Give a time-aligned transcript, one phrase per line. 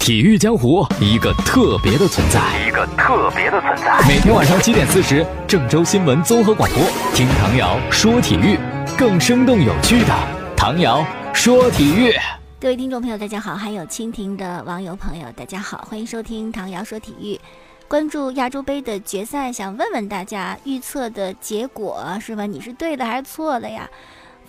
[0.00, 4.00] 体育江湖一个特别的存在，一个特别的存在。
[4.08, 6.82] 每天晚上七点四十，郑州新闻综合广播，
[7.14, 8.58] 听唐瑶说体育，
[8.96, 10.14] 更生动有趣的
[10.56, 12.14] 唐瑶说体育。
[12.58, 17.38] 各位听众朋友，大家好；还有蜻蜓的网友朋友，大家好，欢迎收听唐瑶说体育。
[17.86, 22.46] 关注亚洲杯的决赛，想问问大家预测的结果是吧？
[22.46, 23.86] 你是对的还是错的呀？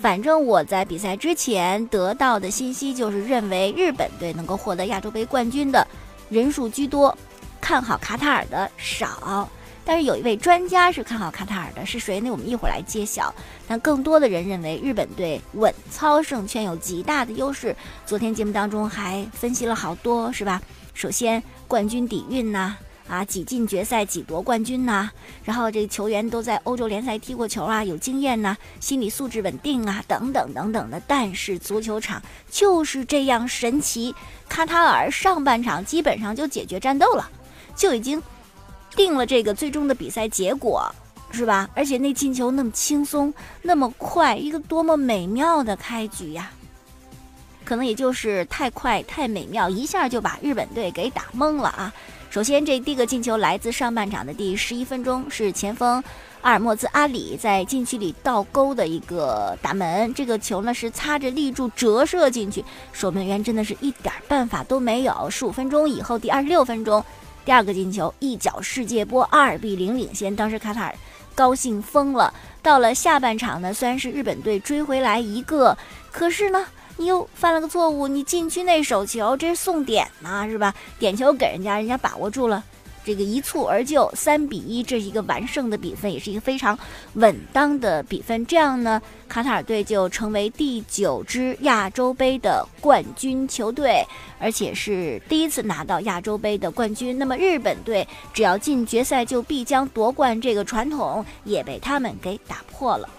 [0.02, 5.86] 反正我在比赛之前得到的信息就是认为日本队能够获得亚洲杯冠军的
[6.28, 7.16] 人数居多，
[7.62, 9.48] 看好卡塔尔的少。
[9.86, 12.32] 但是有一位专家是看好卡塔尔的，是谁呢？
[12.32, 13.32] 我们一会儿来揭晓。
[13.68, 17.76] 但更多的人认为日本队稳操胜券，有极大的优势。
[18.04, 20.60] 昨天节目当中还分析了好多，是吧？
[20.96, 22.76] 首先冠军底蕴呐。
[23.26, 25.10] 挤进决赛，挤夺冠军呐！
[25.44, 31.02] 然后这个球员都在欧洲联赛踢过球啊，有经验呐，心理素质稳定啊，等等等等的。
[31.06, 34.16] 但是足球场就是这样神奇，
[34.48, 37.30] 卡塔尔上半场基本上就解决战斗了，
[37.76, 38.22] 就已经
[38.96, 40.90] 定了这个最终的比赛结果，
[41.32, 41.70] 是吧？
[41.76, 46.50] 而且那进球那么轻松，那么快，一个多么美妙的开局呀！
[47.64, 51.94] 可能也就是太快太美妙，一下就把日本队给打懵了啊！
[52.32, 56.02] 首先，这第一个进球来自上半场的第十一分钟，是前锋
[56.40, 60.14] 阿尔莫兹阿里在禁区里倒钩的一个打门。
[60.14, 65.30] 这个球呢是擦着立柱折射进去，守门员真的是一点办法都没有。
[65.30, 67.04] 十五分钟以后，第二十六分钟，
[67.44, 70.34] 第二个进球，一脚世界波，二比零领先。
[70.34, 70.96] 当时卡塔尔
[71.36, 72.34] 高兴疯了。
[72.62, 75.78] 到了下半场呢，虽然是日本队追回来一个，
[76.10, 76.66] 可是呢。
[76.98, 80.74] 你又犯了个错误，你禁区内手球，这是送点呐，是吧？
[81.00, 82.64] 点球给人家，人家把握住了，
[83.04, 86.78] 这个一蹴而就，三比一，这是一个完胜的比分，也是一个非常
[87.14, 88.46] 稳当的比分。
[88.46, 94.06] 这样呢，卡塔尔队就成为第九支亚洲杯的冠军球队，
[94.38, 97.18] 而且是第一次拿到亚洲杯的冠军。
[97.18, 103.10] 那么日本队只要进决赛就必将夺冠，这个传统也被他们给打破了。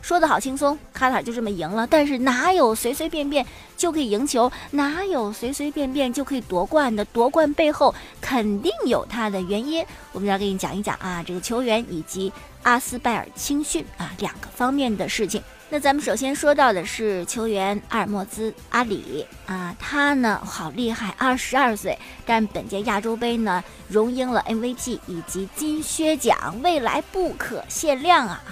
[0.00, 1.86] 说的好轻松，卡塔尔就这么赢了。
[1.86, 3.44] 但是哪有随随便便
[3.76, 4.50] 就可以赢球？
[4.70, 7.04] 哪有随随便便就可以夺冠的？
[7.06, 9.84] 夺冠背后肯定有它的原因。
[10.12, 12.32] 我们要给你讲一讲啊，这个球员以及
[12.62, 15.42] 阿斯拜尔青训啊两个方面的事情。
[15.70, 28.42] 那咱们首先说到的是球员阿尔莫兹阿里啊，他呢好厉害，二十二岁，但本届亚洲杯呢荣膺了 MVP 以及金靴奖，未来不可限量啊。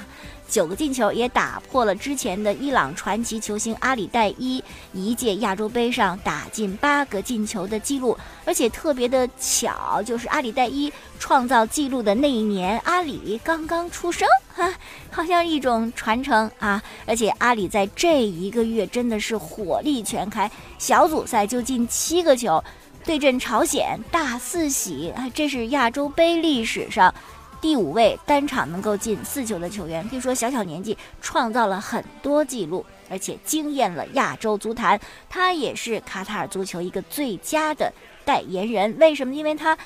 [0.48, 4.62] 九个进球也打破了之前的伊朗传奇球星阿里代伊
[4.92, 14.72] 一届亚洲杯上打进八个进球的记录，而且特别的巧，就是阿里代伊创造纪录的那一年，阿里刚刚出生，哈，
[15.10, 16.82] 好像一种传承啊！
[17.06, 22.62] 而且阿里在这一个月真的是火力全开，小组赛就进七个球，
[23.04, 27.12] 对阵朝鲜大四喜，这是亚洲杯历史上。
[27.60, 35.00] 第五位单场能够进四球的球员，可以说小小年纪创造了很多记录，而且惊艳了亚洲足坛。
[35.28, 37.92] 他也是卡塔尔足球一个最佳的
[38.24, 38.94] 代言人。
[38.98, 39.34] 为什么？
[39.34, 39.76] 因为他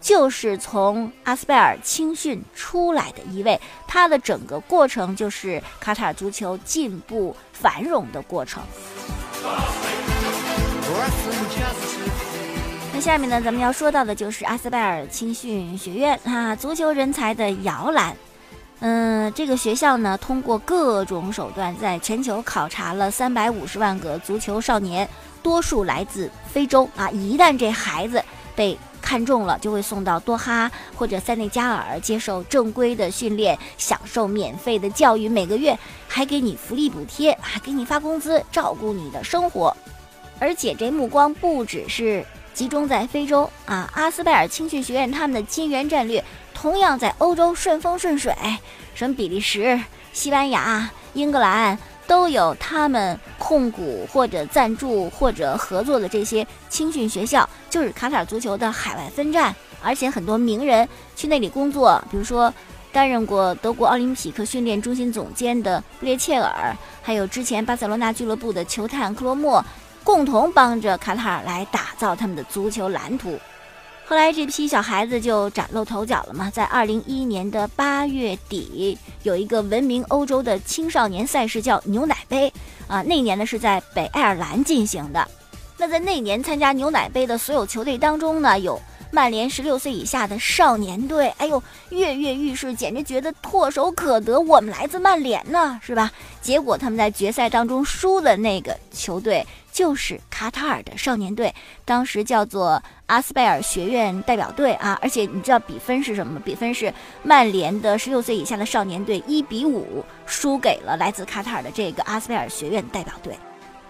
[0.00, 8.62] 就是从阿斯拜尔青训出来的一位，他的整个过程就是卡塔尔足球进步繁荣的过程。
[13.00, 18.16] 下面呢，咱们要说到的就是阿斯拜尔青训学院啊，足球人才的摇篮。
[18.80, 25.08] 嗯，这个学校呢，通过各种手段，在全球考察了三百五十万个足球少年，
[25.42, 27.08] 多数来自非洲啊。
[27.10, 28.22] 一旦这孩子
[28.56, 35.76] 被看中了，就会送到多哈或者塞内加尔接受正规的训练，享受免费的教育，每个月
[36.08, 39.76] 还给你福利补贴，还给你发工资，照顾你的生活。
[40.40, 42.24] 而且这目光不只是。
[42.58, 48.34] 集中在非洲啊，阿斯拜尔青训学院他们的金元战略同样在欧洲顺风顺水，
[48.96, 49.80] 什么比利时、
[50.12, 59.54] 西班牙、英格兰都有他们控股或者赞助或者合作的这些青训学校，就是卡塔尔足球的海外分站。
[59.80, 62.52] 而且很多名人去那里工作，比如说
[62.90, 69.64] 担任过德国奥林匹克训练中心总监的布列切尔，还有之前巴塞罗那俱乐部的球探克罗莫。
[70.08, 73.38] 共同帮着卡塔尔来打造他们的足球蓝图，
[74.06, 76.50] 后来这批小孩子就崭露头角了嘛。
[76.50, 82.50] 在二零一一年的八月底，有一个闻名欧洲的青少年赛事叫牛奶杯
[82.86, 85.28] 啊，那年呢是在北爱尔兰进行的。
[85.76, 88.80] 那在那年参加牛奶杯的所有球队当中呢，有。
[89.10, 94.38] 曼联十六岁以下的少年队，哎呦，跃跃欲试，简直觉得唾手可得。
[94.38, 96.12] 我们来自曼联呢，是吧？
[96.42, 99.46] 结果他们在决赛当中输的那个球队，
[99.78, 101.54] 就是卡塔尔的少年队，
[101.84, 104.98] 当时叫做阿斯贝尔学院代表队啊。
[105.00, 106.40] 而且你知道比分是什么？
[106.40, 106.92] 比分是
[107.22, 113.38] 曼联的十六岁以下的少年队一比五输给了来自卡塔尔的这个阿斯贝尔学院代表队，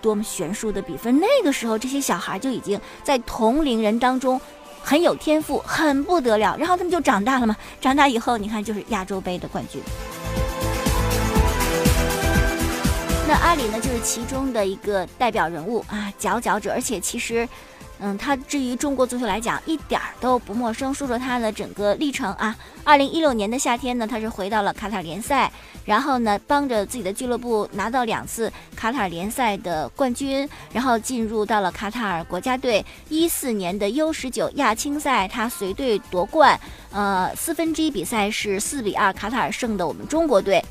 [0.02, 1.18] 多么悬殊的比分！
[1.18, 4.38] 那个时候这些小孩就已经在同龄人当中
[4.82, 6.54] 很有天赋，很不得了。
[6.58, 9.80] 然后他们就长大了嘛，长大以后你看就是亚洲杯的冠军。
[13.28, 16.72] 那阿里呢，就是其中的一个代表人物啊，佼佼者。
[16.72, 17.46] 而且其实，
[17.98, 20.94] 嗯，他至于中国足球来讲，一点儿都不陌生。
[20.94, 25.52] 说说他的整个历程啊，二零一六年的夏天呢，他是回到了卡塔尔联赛，
[25.84, 32.82] 然后呢，帮着自己的俱乐部拿到两次卡塔尔联赛的冠军，然后进入到了卡塔尔国家队。
[33.10, 36.58] 一四年的 U 十九亚青赛，他随队夺冠。
[36.90, 40.64] 呃，四分之一比赛是四比二卡塔尔胜的我们中国队。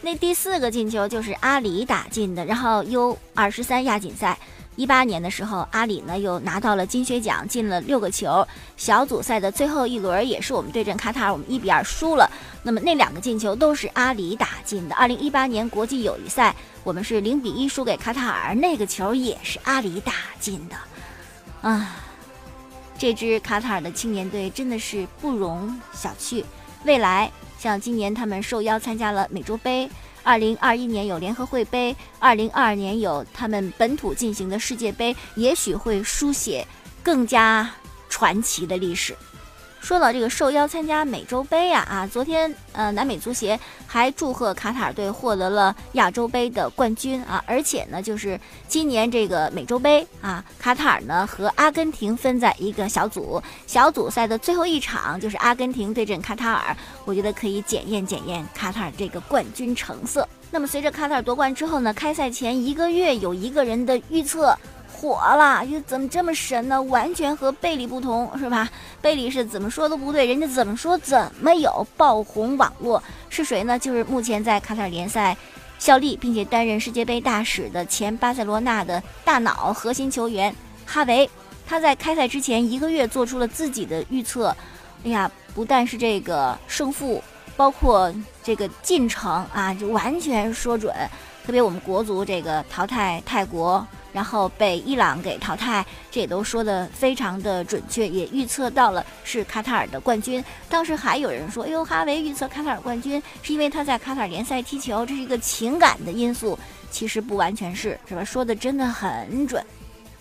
[0.00, 4.38] 那第四个进球就是阿里打进的，然后 U 二十三亚锦赛，
[4.76, 8.46] 一八年的时候，阿里呢又拿到了金靴奖，进了六个球。
[8.76, 12.30] 小组赛的最后一轮也是我们对阵卡塔尔，我们一比二输了。
[12.62, 14.94] 那么那两个进球都是阿里打进的。
[14.94, 16.54] 二零一八年国际友谊赛，
[16.84, 20.76] 我们是零比一输给卡塔尔，那个球也是阿里打进的。
[21.68, 21.96] 啊，
[22.96, 26.44] 这支卡塔尔的青年队真的是不容小觑，
[26.84, 27.30] 未来。
[27.58, 29.90] 像今年他们受邀参加了美洲杯，
[30.22, 36.66] 二零二一年有联合会杯，二零二二年有他们本土进行的世界杯，也许会书写
[37.02, 37.68] 更加
[38.08, 39.16] 传奇的历史。
[39.80, 60.28] 说到这个受邀参加美洲杯呀，啊，昨天呃，南美足协还祝贺卡塔尔队获得了亚洲杯的冠军啊，而且呢，就是今年这个美洲杯啊，卡塔尔呢和阿根廷分在一个小组，小组赛的最后一场就是阿根廷对阵卡塔尔，我觉得可以检验检验卡塔尔这个冠军成色。
[60.50, 64.54] 那么随着卡塔尔夺冠之后呢，开赛前一个月有一个人的预测。
[65.00, 66.82] 火了，又怎么这么神呢？
[66.82, 68.68] 完全和贝里不同，是吧？
[69.00, 73.00] 贝里是怎么说都不对，人家怎么说怎么有爆红网络。
[73.28, 73.78] 是谁呢？
[73.78, 75.36] 就是目前在卡塔尔联赛
[75.78, 80.52] 效力，并且担任世界杯大使的前巴塞罗那的大脑核心球员
[80.84, 81.30] 哈维。
[81.64, 84.48] 他在开赛之前一个月做出了自己的预测。
[85.04, 87.22] 哎呀，不但是这个胜负，
[87.56, 88.12] 包括
[88.42, 90.92] 这个进程啊，就完全说准。
[91.46, 93.86] 特别我们国足这个淘汰泰国。
[94.12, 100.42] 然后被伊朗给淘汰，这也都说的非常的准确，也预测到了是卡塔尔的冠军。
[100.68, 106.58] 当时还有人说：“哎呦，哈维预测卡塔尔冠军是因为他在卡塔尔联赛踢球，这是一个情感的因素。”
[106.90, 108.24] 其实不完全是，是吧？
[108.24, 109.62] 说的真的很准。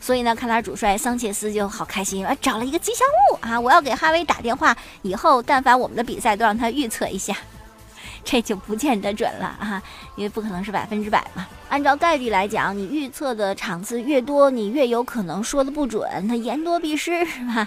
[0.02, 7.36] 所以呢，卡塔尔主帅桑切斯就好开心啊，找了一个吉祥物啊，我要给哈维打电话，以后但凡我们的比赛都让他预测一下。
[8.30, 9.82] 这就不见得准了啊，
[10.18, 11.48] 因为不可能是百分之百嘛。
[11.70, 16.28] 按照概率来讲，你预测的场次越多，你越有可能说的不准。
[16.28, 17.66] 他言多必失，是吧？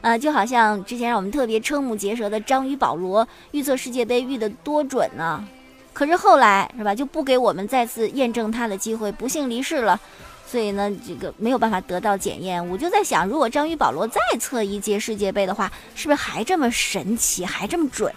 [0.00, 5.44] 呃，就好像之前让我们特别瞠目结舌的章鱼保罗预测世界杯预的多准呢，
[5.92, 10.00] 可是后来是吧，就不给我们再次验证他的机会，不幸离世了。
[10.46, 12.66] 所以呢，这个没有办法得到检验。
[12.70, 18.10] 我就在想，如果章鱼保罗再测一届世界杯的话，是不是还这么神奇，还这么准？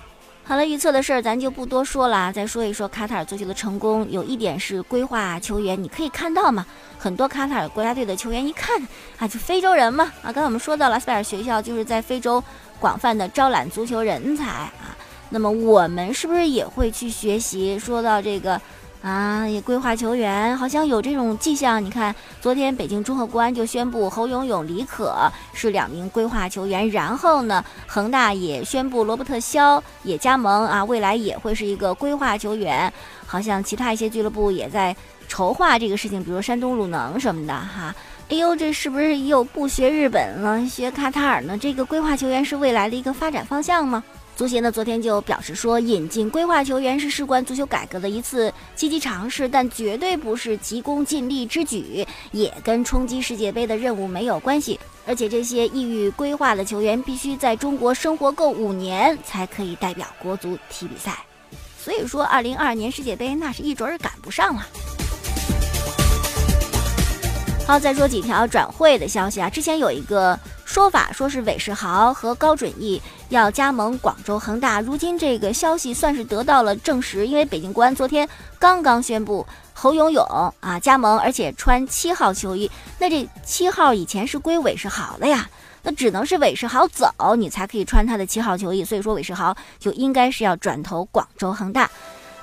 [0.43, 2.33] 好了，预测的事儿咱就不多说了。
[2.33, 6.65] 再说一说卡塔尔足球的成功，有一点是规划球员，你可以看到嘛，
[6.97, 8.81] 很多卡塔尔国家队的球员一看
[9.17, 10.25] 啊，就非洲人嘛啊。
[10.25, 12.43] 刚才我们说到了，斯贝尔学校就是在非洲
[12.79, 14.97] 广泛的招揽足球人才啊。
[15.29, 17.79] 那么我们是不是也会去学习？
[17.79, 18.59] 说到这个。
[19.01, 21.83] 啊，也规划球员，好像有这种迹象。
[21.83, 32.93] 你看，昨天北京中赫国安就宣布侯永永、李可是两名规划球员，然后呢，恒大也宣布罗伯特肖也加盟啊，未来也会是一个规划球员。
[33.25, 34.95] 好像其他一些俱乐部也在
[35.27, 37.95] 筹划这个事情，比如山东鲁能什么的哈。
[38.29, 41.57] 哎呦，这是不是又不学日本了，学卡塔尔呢？
[41.57, 44.03] 这个规划球员是未来的一个发展方向吗？
[44.35, 54.79] 足协呢，昨天就表示说，引进规划球员是事关足球改革的一次积极尝试，但绝对不是急功近利之举，也跟冲击世界杯的任务没有关系。
[55.05, 61.19] 而且这些意欲规划的球员必须在中国生活够五年，才可以代表国足踢比赛。
[61.77, 64.65] 所以说，二零二二年世界杯那是一准儿赶不上了。
[67.67, 70.39] 好，再说几条转会的消息啊，之前有一个。
[70.71, 78.25] 说法说是韦世豪和高准翼要加盟广州恒大，如今这个消息算是得到了证实，因为北京国安昨天
[78.57, 80.25] 刚刚宣布侯永永
[80.61, 82.71] 啊加盟，而且穿七号球衣。
[82.99, 85.49] 那这七号以前是归韦世豪的呀，
[85.83, 88.85] 那只能是韦世豪走，你才可以穿他的七号球衣。
[88.85, 91.91] 所以说韦世豪就应该是要转投广州恒大。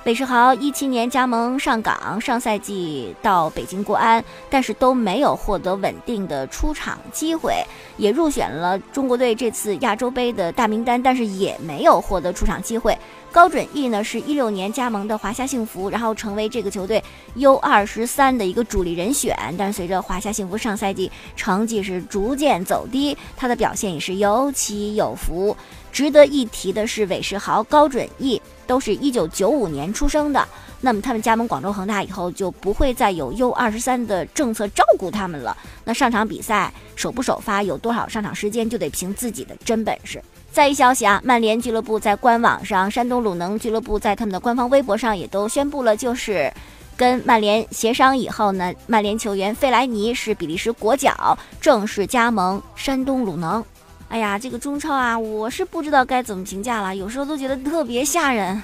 [0.05, 7.53] 韦世豪一七年加盟上港，上赛季到北京国安，但是都没有获得稳定的出场机会，
[7.97, 12.97] 也入选了中国队这次亚洲杯的大名单，但是也没有获得出场机会。
[13.31, 17.03] 高准翼呢是一六年加盟的华夏幸福，然后成为这个球队
[17.35, 25.55] U 二十三的一个主力人选，但是随着华夏幸福上赛季成绩是逐渐走低，他的表现也是有起有伏。
[25.91, 28.41] 值得一提的是，韦世豪、高准翼。
[28.67, 30.47] 都是一九九五年出生的，
[30.81, 35.57] 那么他们加盟广州恒大以后，就不会再有 U 二十三的政策照顾他们了。
[35.83, 40.23] 那上场比赛首不首发，有多少上场时间，就得凭自己的真本事。
[40.51, 46.53] 再一消息啊，曼联俱乐部在官网上，山东鲁能俱乐部在他们的官方微博上也都宣布了，就是
[46.95, 53.65] 跟曼联协商以后呢，曼联球员费莱尼是比利时国脚，正式加盟山东鲁能。
[54.09, 56.95] 哎呀，这个中超啊，我是不知道该怎么评价了。
[56.95, 58.61] 有时候都觉得特别吓人，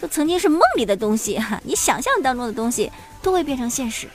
[0.00, 2.90] 就曾经是梦里的东西，你想象当中的东西
[3.22, 4.08] 都会变成现实。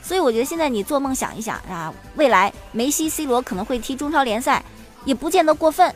[0.00, 4.62] 所以我觉得现在你做梦想一想啊，未来梅西、C 罗可能会踢中超联赛，
[5.04, 5.92] 也不见得过分。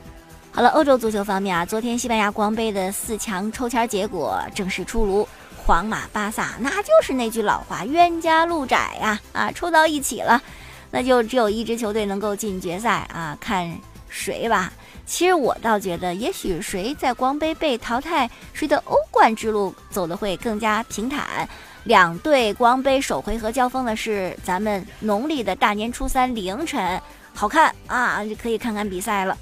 [0.50, 10.42] 好了，欧洲足球方面啊，昨天西班牙国王杯的四强抽签结果正式出炉，皇马、巴萨，那就是那句老话，冤家路窄呀，啊，抽到一起了，
[10.90, 13.78] 那就只有一支球队能够进决赛啊，看。
[14.08, 14.72] 谁吧？
[15.04, 21.48] 其实我倒觉得，也许谁在光杯被淘汰，谁的欧冠之路走得会更加平坦。
[21.84, 27.00] 两队光杯首回合交锋的是咱们农历的大年初三凌晨，
[27.32, 29.38] 好看啊，就可以看看比赛了。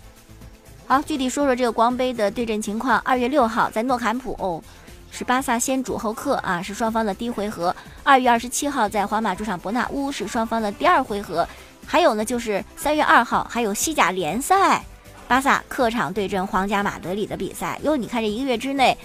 [0.86, 2.98] 好，具体说说这个光杯的对阵情况。
[2.98, 4.62] 二月六号在诺坎普，哦，
[5.10, 7.74] 是巴萨先主后客啊，是双方的第一回合。
[8.02, 11.48] 二月二十七号在皇马主场伯纳乌，是双方的第二回合。
[11.86, 14.84] 还有呢，就是三月二号还有西甲联赛，
[15.28, 17.78] 巴萨客场对阵皇家马德里的比赛。
[17.82, 18.96] 哟，你看这一个月之内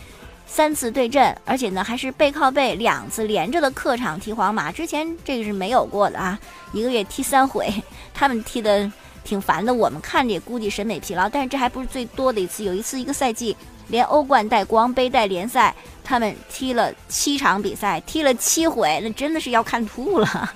[0.47, 6.39] 三次对阵，而且呢还是背靠背两次连着的客场踢皇马，之前这个是没有过的啊！
[6.73, 7.71] 一个月踢三回，
[8.13, 8.91] 他们踢的
[9.23, 11.29] 挺烦的，我们看着也估计审美疲劳。
[11.29, 13.55] 但是这还不是最多的一次，有一次一个赛季
[13.89, 20.53] 连欧冠带光杯带联赛，他们踢了七场比赛，踢了七回，那真的是要看吐了。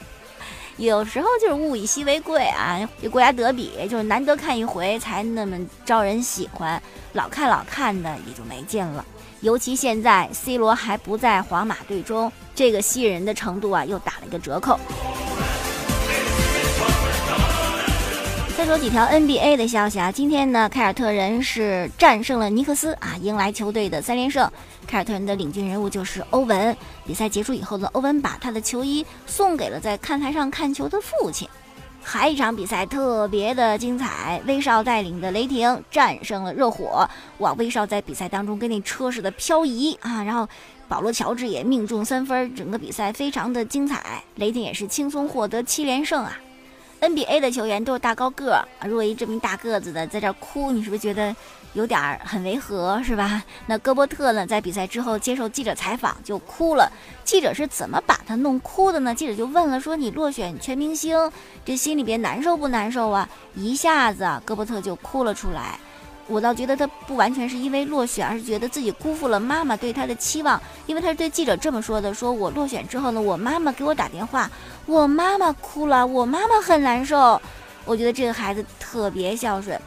[0.78, 6.82] 有时候就是物以稀为贵啊，这国家德比就是难得看一回才那么招人喜欢，
[7.14, 9.06] 老看老看的也就没劲了。
[9.42, 14.80] 尤其现在 C 罗还不在皇马队中，这个吸引人的程度啊又打了一个折扣。
[18.64, 24.50] 再说几条 NBA 的消息啊，今天呢，凯尔特人是战胜了尼克斯啊，迎来球队的三连胜。
[24.88, 26.74] 凯尔特人的领军人物就是欧文。
[27.06, 31.46] 比赛结束以后呢，欧文把他的球衣送给了在看台上看球的父亲。
[32.02, 37.06] 还一场比赛特别的精彩，威少带领的雷霆战胜了热火。
[37.40, 40.48] 哇，威少在比赛当中跟那车似的漂移啊，然后
[40.88, 44.24] 保罗乔治也命中三分，整个比赛非常的精彩。
[44.36, 46.40] 雷霆也是轻松获得七连胜啊。
[47.04, 51.36] NBA 的球员都是大高个儿，如果一这么大个子的在这儿哭，你是不是觉得
[51.74, 53.44] 有点儿很违和，是吧？
[53.66, 56.90] 那戈伯特呢，在比赛之后接受记者采访就哭了。
[57.26, 59.14] 记者是怎么把他弄哭的呢？
[59.14, 61.30] 记者就问了，说你落选全明星，
[61.66, 63.28] 这心里边难受不难受啊？
[63.54, 65.78] 一下子戈伯特就哭了出来。
[66.28, 70.62] 我倒觉得他不完全是因为落选，而是觉得自己辜负了妈妈对他的期望。
[70.86, 74.50] 因为他是对记者这么说的：说我落选之后呢，我妈妈给我打电话，
[74.86, 77.42] 我妈妈哭了，我妈妈很难受。
[77.86, 79.78] 我觉得这个孩子特别孝顺，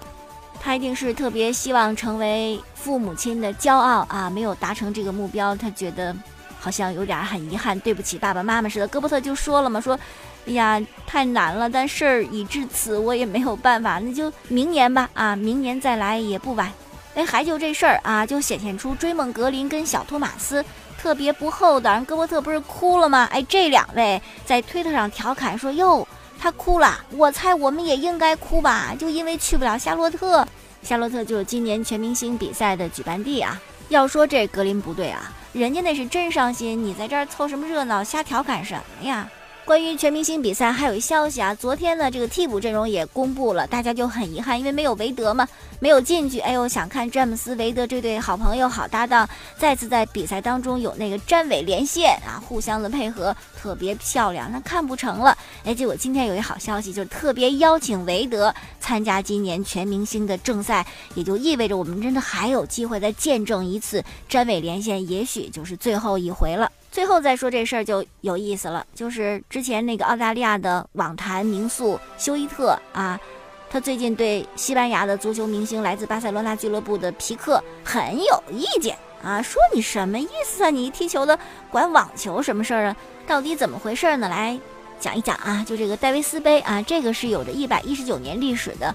[0.61, 4.29] 他一定是特别希望成为父母亲的骄傲啊！
[4.29, 6.15] 没有达成这个目标，他觉得
[6.67, 8.89] 好像有点很遗憾，对不起爸爸妈妈似的。
[8.89, 9.97] 戈伯特就说了嘛，说。
[10.49, 11.71] 哎呀，太难了！
[11.71, 15.09] 但事儿已至此，我也没有办法，那就明年吧。
[15.13, 16.73] 啊，明年再来也不晚。
[17.15, 20.65] 哎，还就这事儿啊，就显现出追梦格林跟小托马斯
[20.99, 22.01] 特别不厚道。
[22.03, 23.29] 戈伯特不是哭了吗？
[23.31, 26.07] 哎，这两位在推特上调侃说：“哟，
[26.39, 28.95] 他哭了，我猜我们也应该哭吧？
[28.99, 30.47] 就因为去不了夏洛特，
[30.83, 33.61] 夏洛特就是今年全明星比赛的举办地啊。
[33.89, 39.29] 要说这格林不对啊，人家那是真伤心，你在这儿凑什么热闹，瞎调侃什么呀？”
[39.67, 45.47] 关于全明星比赛，还有一消息啊，昨天呢，这个替补阵容也公布了，大家就很遗憾，因为没有韦德嘛，
[45.81, 46.39] 没有进去。
[46.39, 55.37] 哎呦，想看詹姆斯、韦德这对好朋友、好搭档再次在比赛当中有那个詹韦连线啊，互相的配合特别漂亮，那看不成了。
[55.65, 66.71] 哎，结果今天有一好消息，就是特别邀请韦德参加今年全明星的正赛，也就意味着我们真的还有机会再见证一次詹韦连线，也许就是最后一回了。
[66.97, 73.21] 最后再说这事儿就有意思了，就是之前那个澳大利亚的网坛名宿休伊特啊，
[73.69, 80.71] 他最近对西班牙的足球明星来自巴塞罗那俱乐部的皮克很有意见啊，说你什么意思啊？
[80.71, 81.39] 你踢球的
[81.71, 82.97] 管网球什么事儿啊？
[83.27, 84.27] 到底怎么回事呢？
[84.31, 84.59] 来
[84.99, 88.95] 讲一讲啊，就这个戴维斯杯啊，这个是有着一百一十九年历史的。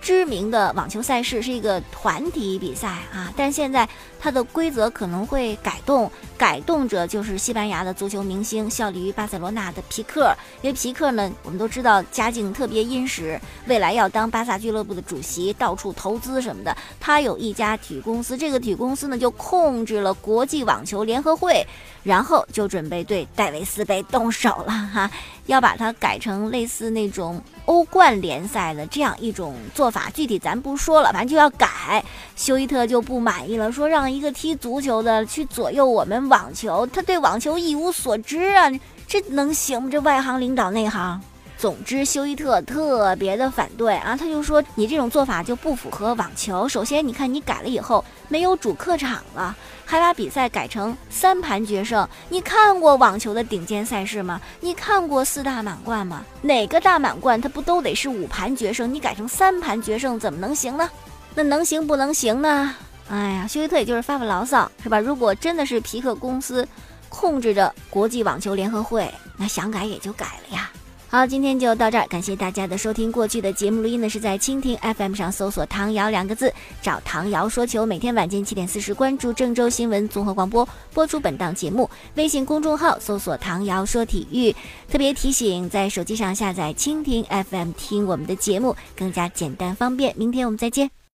[0.00, 3.88] 知名的网球赛事是一个团体比赛啊，但现在
[4.18, 10.34] 它的规则可能会改动，改动者就是西班牙的足球明星，效力于巴塞罗那的皮克。
[10.62, 16.74] 因为皮克呢，我们都知道家境特别殷实，未来要当巴萨俱乐部的主席，到处投资什么的。
[16.98, 21.66] 他有一家体育公司，这个体育公司呢就控制了国际网球联合会，
[22.02, 25.10] 然后就准备对戴维斯杯动手了哈，
[25.46, 27.42] 要把它改成类似那种。
[27.66, 32.04] 欧冠联赛的这样一种做法，具体咱不说了，反正就要改。
[32.36, 38.70] 休伊特就不满意了，说让一个踢足球的去左右我们网球，他对网球一无所知啊，
[39.06, 39.88] 这能行吗？
[39.90, 41.20] 这外行领导内行。
[41.60, 46.66] 总之，休伊特特别的反对啊，他就说你这种做法就不符合网球。
[46.66, 52.08] 首先，你看你改了以后没有主客场了，还把比赛改成三盘决胜。
[52.30, 54.40] 你看过网球的顶尖赛事吗？
[54.60, 56.24] 你看过四大满贯吗？
[56.40, 58.94] 哪个大满贯它不都得是五盘决胜？
[58.94, 60.88] 你改成三盘决胜怎么能行呢？
[61.34, 62.74] 那能行不能行呢？
[63.10, 64.98] 哎呀，休伊特也就是发发牢骚是吧？
[64.98, 66.66] 如果真的是皮克公司
[67.10, 70.70] 控制着国际网球联合会，那想改也就改了呀。
[71.12, 73.10] 好，今天就到这儿，感谢大家的收听。
[73.10, 77.84] 过去的节目录音呢是在蜻蜓 FM 上搜索“唐瑶”两个字，找唐瑶说球。
[77.84, 81.90] 每天晚间七点四十，关注郑州新闻综合广播播出本档节目。
[82.14, 84.54] 微信公众号搜索“唐瑶说体育”。
[84.88, 90.14] 特别提醒，在手机上下载蜻蜓 FM 听我们的节目更加简单方便。
[90.16, 90.99] 明天我们再见。